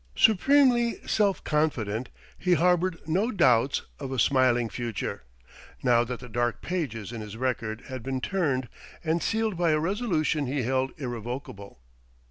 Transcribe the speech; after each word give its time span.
Supremely 0.17 0.99
self 1.05 1.43
confident, 1.43 2.09
he 2.35 2.55
harboured 2.55 2.97
no 3.05 3.29
doubts 3.31 3.83
of 3.99 4.11
a 4.11 4.17
smiling 4.17 4.67
future 4.67 5.21
now 5.83 6.03
that 6.03 6.21
the 6.21 6.27
dark 6.27 6.63
pages 6.63 7.11
in 7.11 7.21
his 7.21 7.37
record 7.37 7.81
had 7.81 8.01
been 8.01 8.19
turned 8.19 8.67
and 9.03 9.21
sealed 9.21 9.55
by 9.59 9.69
a 9.69 9.79
resolution 9.79 10.47
he 10.47 10.63
held 10.63 10.91
irrevocable. 10.97 11.81